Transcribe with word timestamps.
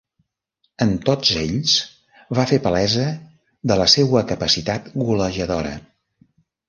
En 0.85 0.93
tots 1.09 1.33
ells 1.41 1.75
va 2.39 2.45
fer 2.51 2.59
palesa 2.65 3.05
de 3.73 3.77
la 3.83 3.87
seua 3.97 4.25
capacitat 4.33 4.89
golejadora. 5.03 5.77